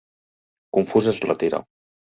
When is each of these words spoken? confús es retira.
confús 0.79 1.11
es 1.15 1.23
retira. 1.29 1.65